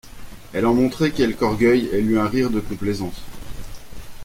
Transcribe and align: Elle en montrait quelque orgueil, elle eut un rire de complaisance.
Elle 0.51 0.65
en 0.65 0.73
montrait 0.73 1.11
quelque 1.11 1.43
orgueil, 1.45 1.87
elle 1.93 2.09
eut 2.09 2.17
un 2.17 2.27
rire 2.27 2.49
de 2.49 2.59
complaisance. 2.59 3.21